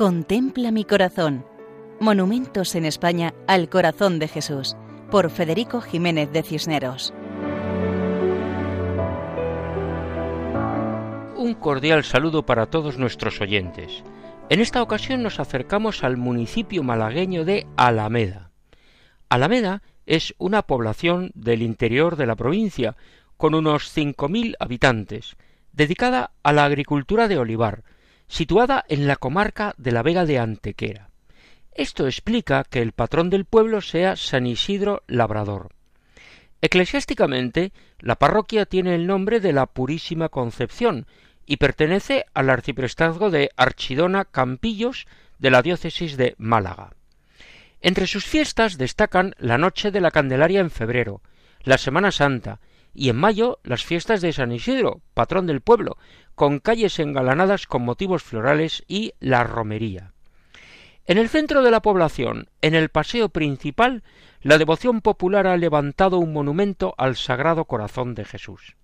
[0.00, 1.44] Contempla mi corazón.
[2.00, 4.74] Monumentos en España al corazón de Jesús,
[5.10, 7.12] por Federico Jiménez de Cisneros.
[11.36, 14.02] Un cordial saludo para todos nuestros oyentes.
[14.48, 18.52] En esta ocasión nos acercamos al municipio malagueño de Alameda.
[19.28, 22.96] Alameda es una población del interior de la provincia,
[23.36, 25.36] con unos 5.000 habitantes,
[25.74, 27.84] dedicada a la agricultura de olivar,
[28.30, 31.10] situada en la comarca de la Vega de Antequera.
[31.72, 35.70] Esto explica que el patrón del pueblo sea San Isidro Labrador.
[36.62, 41.06] Eclesiásticamente, la parroquia tiene el nombre de la Purísima Concepción
[41.44, 45.06] y pertenece al arciprestazgo de Archidona Campillos
[45.40, 46.92] de la diócesis de Málaga.
[47.80, 51.20] Entre sus fiestas destacan la Noche de la Candelaria en febrero,
[51.64, 52.60] la Semana Santa
[52.94, 55.96] y en mayo las fiestas de San Isidro, patrón del pueblo,
[56.34, 60.12] con calles engalanadas con motivos florales y la romería.
[61.06, 64.02] En el centro de la población, en el paseo principal,
[64.42, 68.76] la devoción popular ha levantado un monumento al Sagrado Corazón de Jesús.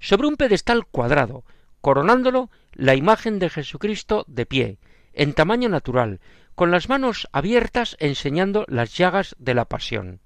[0.00, 1.44] Sobre un pedestal cuadrado,
[1.80, 4.78] coronándolo, la imagen de Jesucristo de pie,
[5.12, 6.20] en tamaño natural,
[6.54, 10.20] con las manos abiertas enseñando las llagas de la pasión.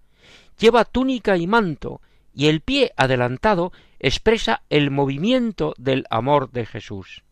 [0.58, 2.00] Lleva túnica y manto,
[2.38, 7.24] y el pie adelantado expresa el movimiento del amor de Jesús.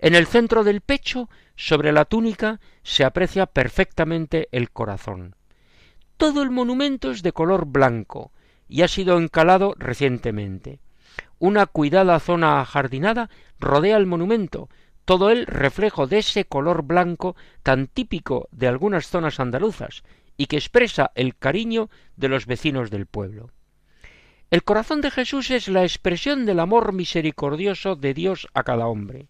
[0.00, 5.36] En el centro del pecho, sobre la túnica, se aprecia perfectamente el corazón.
[6.16, 8.32] Todo el monumento es de color blanco
[8.68, 10.80] y ha sido encalado recientemente.
[11.38, 14.68] Una cuidada zona ajardinada rodea el monumento,
[15.04, 20.02] todo el reflejo de ese color blanco tan típico de algunas zonas andaluzas
[20.36, 23.52] y que expresa el cariño de los vecinos del pueblo.
[24.52, 29.28] El corazón de Jesús es la expresión del amor misericordioso de Dios a cada hombre.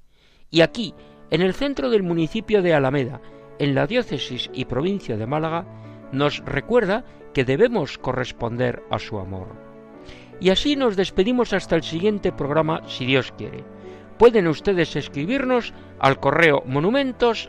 [0.50, 0.94] Y aquí,
[1.30, 3.20] en el centro del municipio de Alameda,
[3.60, 5.64] en la diócesis y provincia de Málaga,
[6.10, 9.46] nos recuerda que debemos corresponder a su amor.
[10.40, 13.62] Y así nos despedimos hasta el siguiente programa, si Dios quiere.
[14.18, 17.48] Pueden ustedes escribirnos al correo monumentos